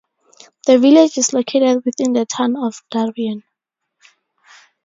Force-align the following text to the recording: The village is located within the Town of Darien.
The 0.65 0.79
village 0.79 1.19
is 1.19 1.31
located 1.31 1.85
within 1.85 2.13
the 2.13 2.25
Town 2.25 2.57
of 2.57 2.81
Darien. 2.89 3.43